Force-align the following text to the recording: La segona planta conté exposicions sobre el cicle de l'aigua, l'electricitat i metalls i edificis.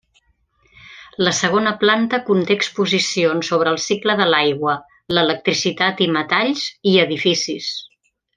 La 1.25 1.33
segona 1.39 1.73
planta 1.83 2.19
conté 2.29 2.57
exposicions 2.61 3.51
sobre 3.53 3.73
el 3.75 3.79
cicle 3.83 4.15
de 4.23 4.27
l'aigua, 4.31 4.75
l'electricitat 5.19 6.03
i 6.07 6.09
metalls 6.17 6.65
i 6.95 6.97
edificis. 7.05 7.71